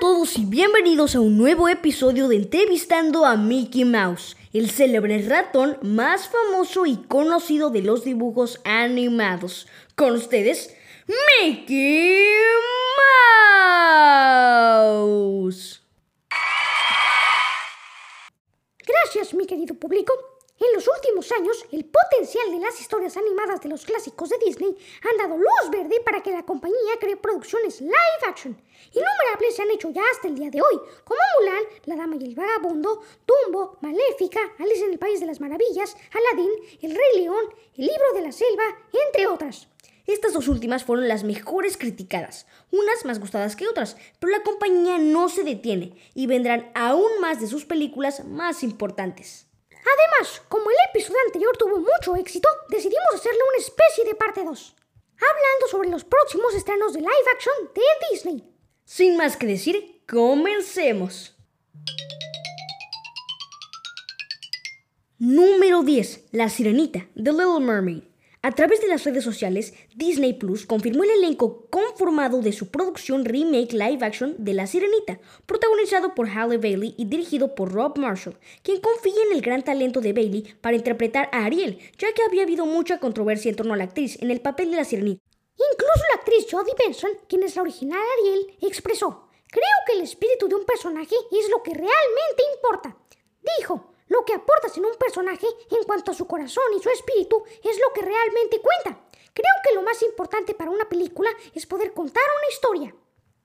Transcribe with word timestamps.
todos 0.00 0.36
y 0.36 0.44
bienvenidos 0.44 1.14
a 1.14 1.20
un 1.20 1.38
nuevo 1.38 1.68
episodio 1.68 2.26
de 2.26 2.34
Entrevistando 2.34 3.24
a 3.24 3.36
Mickey 3.36 3.84
Mouse, 3.84 4.36
el 4.52 4.68
célebre 4.68 5.22
ratón 5.28 5.78
más 5.80 6.28
famoso 6.28 6.86
y 6.86 6.96
conocido 6.96 7.70
de 7.70 7.82
los 7.82 8.02
dibujos 8.02 8.60
animados. 8.64 9.68
Con 9.94 10.14
ustedes, 10.14 10.74
Mickey 11.06 12.26
Mouse. 14.74 15.80
Gracias, 18.84 19.32
mi 19.34 19.46
querido 19.46 19.76
público. 19.76 20.31
En 20.64 20.72
los 20.74 20.86
últimos 20.86 21.32
años, 21.32 21.66
el 21.72 21.84
potencial 21.84 22.52
de 22.52 22.64
las 22.64 22.80
historias 22.80 23.16
animadas 23.16 23.60
de 23.60 23.68
los 23.68 23.84
clásicos 23.84 24.28
de 24.28 24.38
Disney 24.38 24.76
han 25.02 25.16
dado 25.16 25.36
luz 25.36 25.70
verde 25.72 26.00
para 26.04 26.22
que 26.22 26.30
la 26.30 26.44
compañía 26.44 27.00
cree 27.00 27.16
producciones 27.16 27.80
live 27.80 28.22
action. 28.28 28.56
Innumerables 28.92 29.56
se 29.56 29.62
han 29.62 29.70
hecho 29.72 29.90
ya 29.90 30.02
hasta 30.12 30.28
el 30.28 30.36
día 30.36 30.50
de 30.50 30.62
hoy, 30.62 30.80
como 31.02 31.18
Mulan, 31.40 31.64
La 31.86 31.96
Dama 31.96 32.14
y 32.14 32.26
el 32.26 32.36
Vagabundo, 32.36 33.02
Dumbo, 33.26 33.78
Maléfica, 33.80 34.38
Alice 34.60 34.84
en 34.84 34.92
el 34.92 35.00
País 35.00 35.18
de 35.18 35.26
las 35.26 35.40
Maravillas, 35.40 35.96
Aladdin, 36.12 36.52
El 36.80 36.94
Rey 36.94 37.22
León, 37.22 37.44
El 37.76 37.86
Libro 37.86 38.12
de 38.14 38.22
la 38.22 38.30
Selva, 38.30 38.62
entre 39.08 39.26
otras. 39.26 39.66
Estas 40.06 40.32
dos 40.32 40.46
últimas 40.46 40.84
fueron 40.84 41.08
las 41.08 41.24
mejores 41.24 41.76
criticadas, 41.76 42.46
unas 42.70 43.04
más 43.04 43.18
gustadas 43.18 43.56
que 43.56 43.66
otras, 43.66 43.96
pero 44.20 44.30
la 44.30 44.44
compañía 44.44 44.98
no 44.98 45.28
se 45.28 45.42
detiene 45.42 45.96
y 46.14 46.28
vendrán 46.28 46.70
aún 46.76 47.10
más 47.20 47.40
de 47.40 47.48
sus 47.48 47.64
películas 47.64 48.24
más 48.24 48.62
importantes. 48.62 49.48
Además, 49.82 50.42
como 50.48 50.70
el 50.70 50.76
episodio 50.90 51.18
anterior 51.26 51.56
tuvo 51.56 51.78
mucho 51.78 52.16
éxito, 52.16 52.48
decidimos 52.68 53.14
hacerle 53.14 53.40
una 53.48 53.58
especie 53.58 54.04
de 54.04 54.14
parte 54.14 54.44
2, 54.44 54.76
hablando 55.16 55.68
sobre 55.68 55.90
los 55.90 56.04
próximos 56.04 56.54
estrenos 56.54 56.92
de 56.92 57.00
live 57.00 57.30
action 57.34 57.54
de 57.74 57.82
Disney. 58.10 58.54
Sin 58.84 59.16
más 59.16 59.36
que 59.36 59.46
decir, 59.46 60.02
comencemos. 60.08 61.34
Número 65.18 65.82
10. 65.82 66.28
La 66.32 66.48
Sirenita, 66.48 67.06
The 67.14 67.32
Little 67.32 67.60
Mermaid. 67.60 68.11
A 68.44 68.50
través 68.50 68.80
de 68.80 68.88
las 68.88 69.04
redes 69.04 69.22
sociales, 69.22 69.72
Disney 69.94 70.32
Plus 70.32 70.66
confirmó 70.66 71.04
el 71.04 71.10
elenco 71.10 71.68
conformado 71.70 72.42
de 72.42 72.52
su 72.52 72.72
producción 72.72 73.24
remake 73.24 73.72
live 73.72 74.04
action 74.04 74.34
de 74.36 74.52
La 74.52 74.66
Sirenita, 74.66 75.20
protagonizado 75.46 76.12
por 76.16 76.26
Halle 76.26 76.58
Bailey 76.58 76.96
y 76.98 77.04
dirigido 77.04 77.54
por 77.54 77.72
Rob 77.72 77.96
Marshall, 77.98 78.36
quien 78.64 78.80
confía 78.80 79.22
en 79.30 79.36
el 79.36 79.42
gran 79.42 79.62
talento 79.62 80.00
de 80.00 80.12
Bailey 80.12 80.56
para 80.60 80.74
interpretar 80.74 81.28
a 81.30 81.44
Ariel, 81.44 81.78
ya 81.96 82.12
que 82.14 82.24
había 82.24 82.42
habido 82.42 82.66
mucha 82.66 82.98
controversia 82.98 83.48
en 83.48 83.54
torno 83.54 83.74
a 83.74 83.76
la 83.76 83.84
actriz 83.84 84.20
en 84.20 84.32
el 84.32 84.40
papel 84.40 84.72
de 84.72 84.76
La 84.76 84.84
Sirenita. 84.84 85.22
Incluso 85.54 86.02
la 86.10 86.18
actriz 86.18 86.46
Jodie 86.50 86.74
Benson, 86.76 87.12
quien 87.28 87.44
es 87.44 87.54
la 87.54 87.62
original 87.62 88.00
Ariel, 88.18 88.56
expresó, 88.60 89.28
creo 89.46 89.78
que 89.86 89.92
el 89.92 90.00
espíritu 90.00 90.48
de 90.48 90.56
un 90.56 90.64
personaje 90.64 91.14
es 91.30 91.48
lo 91.48 91.62
que 91.62 91.74
realmente 91.74 92.42
importa. 92.56 92.96
Dijo, 93.58 93.91
lo 94.12 94.24
que 94.26 94.34
aportas 94.34 94.76
en 94.76 94.84
un 94.84 94.94
personaje 94.96 95.46
en 95.70 95.82
cuanto 95.84 96.10
a 96.10 96.14
su 96.14 96.26
corazón 96.26 96.64
y 96.76 96.82
su 96.82 96.90
espíritu 96.90 97.42
es 97.64 97.78
lo 97.78 97.92
que 97.94 98.02
realmente 98.02 98.60
cuenta. 98.60 99.00
Creo 99.32 99.54
que 99.64 99.74
lo 99.74 99.82
más 99.82 100.02
importante 100.02 100.54
para 100.54 100.70
una 100.70 100.88
película 100.88 101.30
es 101.54 101.64
poder 101.64 101.94
contar 101.94 102.22
una 102.38 102.52
historia. 102.52 102.94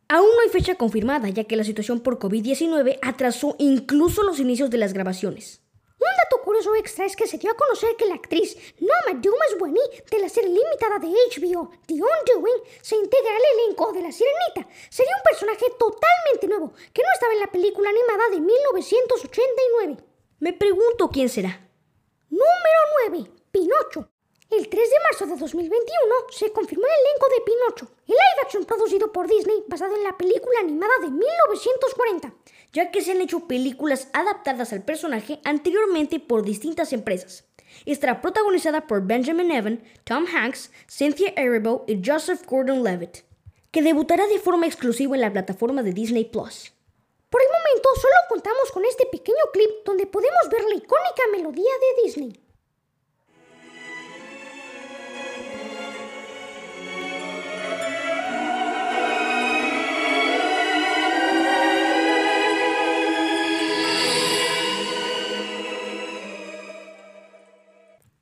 Aún 0.10 0.30
no 0.36 0.42
hay 0.42 0.50
fecha 0.50 0.76
confirmada, 0.76 1.30
ya 1.30 1.46
que 1.46 1.56
la 1.56 1.64
situación 1.64 2.02
por 2.02 2.20
COVID-19 2.20 3.00
atrasó 3.02 3.56
incluso 3.60 4.24
los 4.24 4.40
inicios 4.40 4.70
de 4.70 4.78
las 4.78 4.94
grabaciones. 4.94 5.62
Un 6.00 6.14
dato 6.24 6.44
curioso 6.44 6.76
extra 6.76 7.06
es 7.06 7.16
que 7.16 7.28
se 7.28 7.38
dio 7.38 7.52
a 7.52 7.56
conocer 7.56 7.96
que 7.98 8.06
la 8.06 8.16
actriz 8.16 8.56
Noma 8.80 9.20
Dumas-Bueni 9.20 9.82
de 10.12 10.20
la 10.20 10.30
serie 10.30 10.50
limitada 10.50 11.00
de 11.00 11.08
HBO 11.08 11.72
The 11.88 11.96
Undoing 11.96 12.62
se 12.82 12.96
integra 12.96 13.36
al 13.36 13.60
elenco 13.60 13.92
de 13.94 14.02
La 14.02 14.12
Sirenita. 14.12 14.70
Sería 14.90 15.16
un 15.18 15.24
personaje 15.24 15.66
totalmente 15.80 16.48
nuevo 16.48 16.74
que 16.94 17.02
no 17.02 17.10
estaba 17.14 17.34
en 17.34 17.40
la 17.40 17.52
película 17.52 17.90
animada 17.90 18.30
de 18.30 18.42
1989. 18.42 20.17
Me 20.40 20.54
pregunto 20.54 21.10
quién 21.10 21.30
será. 21.30 21.68
Número 22.30 22.82
9. 23.10 23.32
Pinocho. 23.52 24.08
El 24.52 24.70
3 24.70 24.90
de 24.90 24.96
marzo 25.04 25.26
de 25.26 25.36
2021 25.36 25.82
se 26.30 26.52
confirmó 26.52 26.86
el 26.86 26.92
elenco 26.92 27.28
de 27.28 27.44
Pinocho, 27.44 27.96
el 28.08 28.14
live 28.14 28.42
action 28.44 28.64
producido 28.64 29.12
por 29.12 29.28
Disney 29.28 29.64
basado 29.68 29.96
en 29.96 30.04
la 30.04 30.16
película 30.16 30.60
animada 30.60 30.94
de 31.02 31.10
1940. 31.10 32.34
Ya 32.72 32.92
que 32.92 33.02
se 33.02 33.14
han 33.14 33.22
hecho 33.22 33.48
películas 33.48 34.10
adaptadas 34.14 34.74
al 34.74 34.86
personaje 34.86 35.42
anteriormente 35.44 36.20
por 36.20 36.46
distintas 36.46 36.94
empresas. 36.94 37.46
Estará 37.86 38.22
protagonizada 38.22 38.86
por 38.86 39.08
Benjamin 39.08 39.50
Evan, 39.52 39.84
Tom 40.04 40.26
Hanks, 40.32 40.72
Cynthia 40.88 41.34
Erivo 41.36 41.84
y 41.88 42.00
Joseph 42.06 42.46
Gordon-Levitt, 42.48 43.24
que 43.72 43.82
debutará 43.82 44.28
de 44.28 44.40
forma 44.40 44.68
exclusiva 44.68 45.16
en 45.16 45.22
la 45.22 45.34
plataforma 45.34 45.82
de 45.82 45.94
Disney 45.94 46.26
Plus. 46.26 46.77
Momento 47.68 47.90
solo 47.96 48.14
contamos 48.30 48.72
con 48.72 48.86
este 48.86 49.06
pequeño 49.08 49.44
clip 49.52 49.70
donde 49.84 50.06
podemos 50.06 50.50
ver 50.50 50.64
la 50.64 50.76
icónica 50.76 51.24
melodía 51.32 51.64
de 51.64 52.04
Disney. 52.04 52.40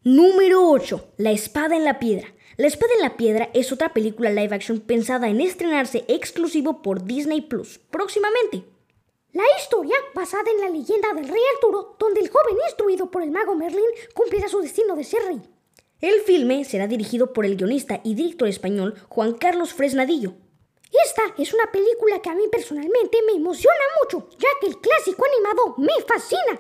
Número 0.04 0.70
8. 0.70 1.14
La 1.18 1.32
espada 1.32 1.76
en 1.76 1.84
la 1.84 2.00
piedra. 2.00 2.34
La 2.58 2.68
espada 2.68 2.94
en 2.96 3.02
la 3.02 3.18
piedra 3.18 3.50
es 3.54 3.72
otra 3.72 3.94
película 3.94 4.32
live 4.32 4.56
action 4.56 4.80
pensada 4.80 5.30
en 5.30 5.42
estrenarse 5.42 6.06
exclusivo 6.08 6.82
por 6.82 7.04
Disney 7.04 7.42
Plus 7.42 7.80
próximamente. 7.92 8.75
La 9.36 9.44
historia, 9.60 9.98
basada 10.14 10.50
en 10.50 10.62
la 10.62 10.70
leyenda 10.70 11.14
del 11.14 11.28
rey 11.28 11.42
Arturo, 11.56 11.98
donde 12.00 12.22
el 12.22 12.30
joven 12.30 12.56
instruido 12.68 13.12
por 13.12 13.22
el 13.22 13.32
mago 13.32 13.54
Merlin 13.54 13.84
cumplirá 14.14 14.48
su 14.48 14.62
destino 14.62 14.96
de 14.96 15.04
ser 15.04 15.26
rey. 15.26 15.42
El 16.00 16.22
filme 16.22 16.64
será 16.64 16.88
dirigido 16.88 17.34
por 17.34 17.46
el 17.46 17.58
guionista 17.58 18.00
y 18.06 18.16
director 18.16 18.48
español 18.48 18.96
Juan 19.10 19.34
Carlos 19.34 19.74
Fresnadillo. 19.74 20.36
Esta 21.06 21.24
es 21.38 21.54
una 21.54 21.70
película 21.70 22.22
que 22.22 22.30
a 22.30 22.34
mí 22.34 22.44
personalmente 22.50 23.18
me 23.28 23.34
emociona 23.34 23.76
mucho, 24.02 24.30
ya 24.40 24.48
que 24.62 24.68
el 24.68 24.80
clásico 24.80 25.26
animado 25.26 25.76
me 25.80 26.02
fascina. 26.08 26.58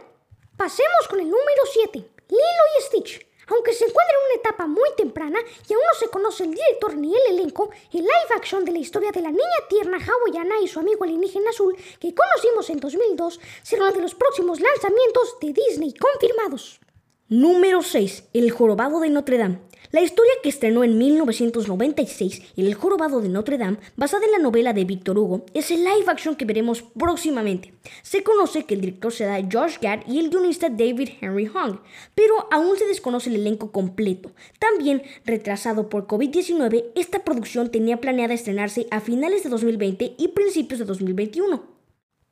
Pasemos 0.57 1.07
con 1.09 1.21
el 1.21 1.29
número 1.29 1.61
7, 1.71 1.97
Lilo 2.27 2.63
y 2.77 2.81
Stitch. 2.81 3.25
Aunque 3.47 3.73
se 3.73 3.85
encuentra 3.85 4.16
en 4.16 4.25
una 4.25 4.41
etapa 4.41 4.67
muy 4.67 4.89
temprana 4.97 5.39
y 5.67 5.73
aún 5.73 5.83
no 5.85 6.00
se 6.00 6.09
conoce 6.09 6.44
el 6.44 6.51
director 6.51 6.95
ni 6.95 7.16
el 7.16 7.38
elenco, 7.38 7.69
el 7.94 8.01
live 8.01 8.35
action 8.35 8.66
de 8.66 8.72
la 8.72 8.79
historia 8.79 9.11
de 9.11 9.22
la 9.22 9.31
niña 9.31 9.44
tierna 9.69 9.97
hawaiana 9.97 10.59
y 10.61 10.67
su 10.67 10.79
amigo 10.79 11.03
alienígena 11.03 11.50
azul 11.50 11.75
que 12.00 12.13
conocimos 12.13 12.69
en 12.69 12.79
2002 12.79 13.39
será 13.63 13.84
uno 13.84 13.94
de 13.94 14.01
los 14.01 14.16
próximos 14.16 14.59
lanzamientos 14.59 15.38
de 15.41 15.53
Disney 15.53 15.94
confirmados. 15.94 16.79
Número 17.28 17.81
6. 17.81 18.25
El 18.34 18.51
jorobado 18.51 19.00
de 19.00 19.09
Notre 19.09 19.38
Dame. 19.38 19.59
La 19.95 20.01
historia 20.01 20.33
que 20.44 20.50
estrenó 20.50 20.83
en 20.83 20.97
1996, 20.97 22.41
El 22.57 22.73
Jorobado 22.73 23.22
de 23.22 23.29
Notre 23.29 23.57
Dame, 23.57 23.78
basada 23.95 24.25
en 24.25 24.33
la 24.33 24.39
novela 24.39 24.73
de 24.73 24.83
Victor 24.83 25.17
Hugo, 25.17 25.45
es 25.53 25.72
el 25.72 25.85
live 25.85 26.03
action 26.07 26.35
que 26.35 26.44
veremos 26.44 26.81
próximamente. 26.81 27.73
Se 28.01 28.22
conoce 28.22 28.66
que 28.66 28.73
el 28.73 28.81
director 28.81 29.13
será 29.13 29.38
Josh 29.50 29.78
Gad 29.81 30.01
y 30.05 30.19
el 30.19 30.31
guionista 30.31 30.67
David 30.67 31.11
Henry 31.22 31.46
Hong, 31.46 31.78
pero 32.14 32.49
aún 32.52 32.78
se 32.78 32.85
desconoce 32.87 33.29
el 33.29 33.37
elenco 33.37 33.72
completo. 33.72 34.34
También, 34.59 35.02
retrasado 35.23 35.87
por 35.87 36.08
COVID-19, 36.08 36.91
esta 36.96 37.23
producción 37.23 37.72
tenía 37.72 38.02
planeada 38.02 38.34
estrenarse 38.34 38.87
a 38.91 38.99
finales 38.99 39.43
de 39.43 39.49
2020 39.49 40.16
y 40.17 40.28
principios 40.28 40.79
de 40.79 40.85
2021. 40.87 41.64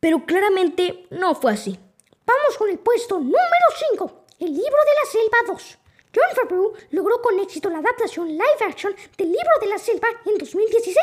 Pero 0.02 0.26
claramente 0.26 1.08
no 1.12 1.34
fue 1.34 1.54
así. 1.54 1.80
Vamos 2.26 2.58
con 2.58 2.70
el 2.70 2.80
puesto 2.80 3.20
número 3.20 3.40
5, 3.92 4.26
El 4.40 4.48
libro 4.48 4.64
de 4.64 4.66
la 4.66 5.10
selva 5.10 5.38
2. 5.54 5.78
John 6.14 6.36
Favreau 6.36 6.74
logró 6.92 7.20
con 7.22 7.40
éxito 7.40 7.70
la 7.70 7.80
adaptación 7.80 8.30
live 8.30 8.66
action 8.68 8.94
del 9.18 9.32
libro 9.32 9.50
de 9.62 9.68
la 9.68 9.80
selva 9.80 10.08
en 10.26 10.38
2016. 10.38 10.96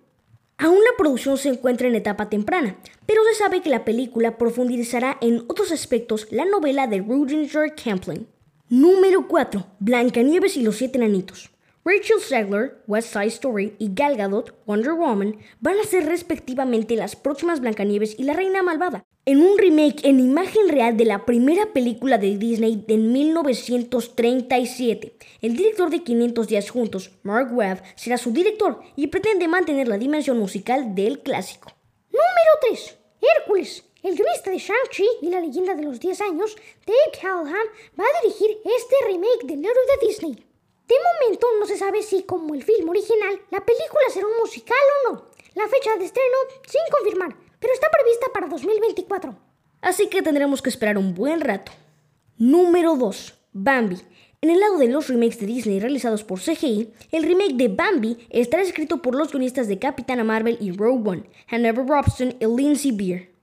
Aún 0.57 0.83
la 0.83 0.97
producción 0.97 1.37
se 1.37 1.51
encuentra 1.51 1.89
en 1.89 1.97
etapa 1.97 2.31
temprana, 2.31 2.79
pero 3.07 3.25
se 3.25 3.35
sabe 3.35 3.61
que 3.61 3.71
la 3.71 3.85
película 3.85 4.39
profundizará 4.39 5.19
en 5.21 5.45
otros 5.49 5.73
aspectos 5.73 6.29
la 6.31 6.45
novela 6.45 6.87
de 6.87 7.01
Rudinger 7.01 7.75
Camplin. 7.75 8.29
Número 8.69 9.27
4. 9.29 9.67
Blancanieves 9.81 10.57
y 10.57 10.63
los 10.63 10.77
siete 10.77 10.97
enanitos. 10.97 11.51
Rachel 11.87 12.19
Zegler, 12.19 12.83
West 12.87 13.13
Side 13.13 13.27
Story 13.27 13.77
y 13.79 13.91
Gal 13.93 14.17
Gadot, 14.17 14.55
Wonder 14.65 14.95
Woman, 14.95 15.37
van 15.61 15.79
a 15.79 15.85
ser 15.85 16.07
respectivamente 16.07 16.97
las 16.97 17.15
próximas 17.15 17.61
Blancanieves 17.61 18.19
y 18.19 18.23
la 18.23 18.33
Reina 18.33 18.63
Malvada, 18.63 19.05
en 19.27 19.43
un 19.43 19.59
remake 19.59 20.01
en 20.05 20.19
imagen 20.19 20.71
real 20.71 20.97
de 20.97 21.05
la 21.05 21.27
primera 21.27 21.75
película 21.75 22.17
de 22.17 22.39
Disney 22.39 22.83
de 22.89 22.97
1937. 22.97 25.19
El 25.43 25.59
director 25.59 25.91
de 25.91 26.03
500 26.03 26.49
días 26.49 26.71
juntos, 26.71 27.11
Mark 27.23 27.53
Webb, 27.53 27.83
será 27.97 28.17
su 28.17 28.33
director 28.33 28.81
y 28.97 29.09
pretende 29.09 29.47
mantener 29.47 29.87
la 29.87 29.99
dimensión 29.99 30.39
musical 30.39 30.95
del 30.95 31.21
clásico. 31.21 31.71
Número 32.07 32.53
3. 32.63 32.97
Hércules. 33.37 33.85
El 34.03 34.17
guionista 34.17 34.51
de 34.51 34.57
Shang-Chi 34.57 35.07
y 35.21 35.29
la 35.29 35.41
leyenda 35.41 35.75
de 35.75 35.83
los 35.83 36.01
10 36.01 36.19
años, 36.23 36.57
Dave 36.87 37.11
Callahan, 37.21 37.67
va 38.01 38.05
a 38.05 38.23
dirigir 38.23 38.57
este 38.65 38.97
remake 39.07 39.45
del 39.45 39.63
héroe 39.63 39.85
de 40.01 40.07
Disney. 40.07 40.44
De 40.87 40.95
momento 41.21 41.47
no 41.59 41.67
se 41.67 41.79
sabe 41.79 42.03
si, 42.03 42.25
como 42.25 42.55
el 42.55 42.63
film 42.63 42.89
original, 42.89 43.41
la 43.51 43.65
película 43.65 44.03
será 44.13 44.27
un 44.27 44.39
musical 44.41 44.77
o 45.07 45.13
no. 45.13 45.31
La 45.55 45.69
fecha 45.69 45.97
de 45.97 46.05
estreno 46.05 46.37
sin 46.67 46.81
confirmar, 46.91 47.37
pero 47.59 47.73
está 47.73 47.89
prevista 47.91 48.27
para 48.33 48.49
2024. 48.49 49.37
Así 49.81 50.09
que 50.09 50.23
tendremos 50.23 50.63
que 50.63 50.71
esperar 50.71 50.99
un 50.99 51.15
buen 51.15 51.41
rato. 51.41 51.73
Número 52.37 52.97
2. 52.97 53.35
Bambi. 53.53 53.97
En 54.41 54.51
el 54.51 54.61
lado 54.61 54.77
de 54.77 54.89
los 54.89 55.09
remakes 55.09 55.41
de 55.41 55.47
Disney 55.47 55.81
realizados 55.81 56.23
por 56.23 56.39
CGI, 56.39 56.93
el 57.13 57.23
remake 57.23 57.55
de 57.55 57.69
Bambi 57.69 58.27
estará 58.29 58.63
escrito 58.63 59.01
por 59.01 59.15
los 59.15 59.31
guionistas 59.31 59.69
de 59.69 59.79
Capitana 59.79 60.23
Marvel 60.23 60.59
y 60.61 60.71
Rogue 60.73 61.09
One, 61.09 61.31
Hannah 61.49 61.73
Robson 61.73 62.37
y 62.39 62.47
Lindsay 62.47 62.93
Beer. 62.93 63.34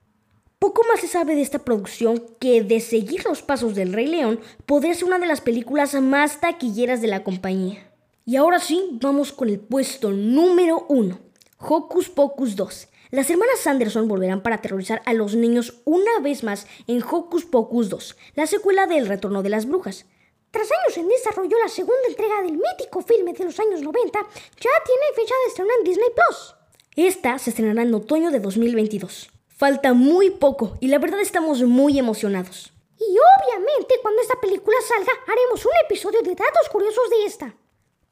Poco 0.62 0.84
más 0.88 1.00
se 1.00 1.08
sabe 1.08 1.34
de 1.34 1.42
esta 1.42 1.58
producción 1.58 2.24
que, 2.38 2.62
de 2.62 2.78
seguir 2.78 3.24
los 3.24 3.42
pasos 3.42 3.74
del 3.74 3.92
Rey 3.92 4.06
León, 4.06 4.38
podría 4.64 4.94
ser 4.94 5.06
una 5.06 5.18
de 5.18 5.26
las 5.26 5.40
películas 5.40 6.00
más 6.00 6.40
taquilleras 6.40 7.02
de 7.02 7.08
la 7.08 7.24
compañía. 7.24 7.90
Y 8.24 8.36
ahora 8.36 8.60
sí, 8.60 8.96
vamos 9.02 9.32
con 9.32 9.48
el 9.48 9.58
puesto 9.58 10.12
número 10.12 10.86
1, 10.88 11.18
Hocus 11.58 12.10
Pocus 12.10 12.54
2. 12.54 12.88
Las 13.10 13.28
hermanas 13.28 13.58
Sanderson 13.58 14.06
volverán 14.06 14.44
para 14.44 14.54
aterrorizar 14.54 15.02
a 15.04 15.14
los 15.14 15.34
niños 15.34 15.80
una 15.84 16.20
vez 16.20 16.44
más 16.44 16.68
en 16.86 17.02
Hocus 17.02 17.44
Pocus 17.44 17.88
2, 17.88 18.16
la 18.36 18.46
secuela 18.46 18.86
del 18.86 19.08
Retorno 19.08 19.42
de 19.42 19.50
las 19.50 19.66
Brujas. 19.66 20.06
Tras 20.52 20.68
años 20.70 20.96
en 20.96 21.08
desarrollo, 21.08 21.58
la 21.58 21.70
segunda 21.70 22.06
entrega 22.08 22.40
del 22.40 22.52
mítico 22.52 23.02
filme 23.02 23.32
de 23.32 23.46
los 23.46 23.58
años 23.58 23.82
90 23.82 24.16
ya 24.16 24.70
tiene 24.86 25.16
fecha 25.16 25.34
de 25.42 25.48
estreno 25.48 25.70
en 25.80 25.84
Disney 25.84 26.10
Plus. 26.14 26.54
Esta 26.94 27.40
se 27.40 27.50
estrenará 27.50 27.82
en 27.82 27.92
otoño 27.92 28.30
de 28.30 28.38
2022. 28.38 29.31
Falta 29.62 29.94
muy 29.94 30.30
poco 30.30 30.76
y 30.80 30.88
la 30.88 30.98
verdad 30.98 31.20
estamos 31.20 31.62
muy 31.62 31.96
emocionados. 31.96 32.72
Y 32.98 33.04
obviamente 33.04 33.94
cuando 34.02 34.20
esta 34.20 34.40
película 34.40 34.76
salga 34.84 35.12
haremos 35.24 35.64
un 35.64 35.70
episodio 35.84 36.20
de 36.20 36.34
datos 36.34 36.68
curiosos 36.68 37.08
de 37.08 37.24
esta. 37.26 37.54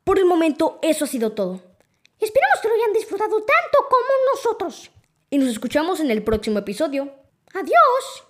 Por 0.05 0.21
el 0.21 0.27
momento 0.27 0.79
eso 0.81 1.07
ha 1.07 1.09
sido 1.09 1.33
todo. 1.33 1.61
Esperamos 2.21 2.61
que 2.63 2.69
lo 2.69 2.75
hayan 2.75 2.93
disfrutado 2.93 3.43
tanto 3.43 3.79
como 3.91 4.33
nosotros. 4.33 4.93
Y 5.29 5.39
nos 5.39 5.49
escuchamos 5.49 5.99
en 5.99 6.13
el 6.13 6.23
próximo 6.23 6.61
episodio. 6.61 7.13
Adiós. 7.53 8.25